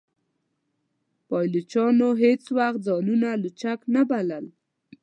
پایلوچانو 1.27 2.09
هیڅ 2.23 2.43
وخت 2.57 2.79
ځانونه 2.87 3.29
لوچک 3.41 3.79
نه 3.95 4.01
بلل. 4.09 4.45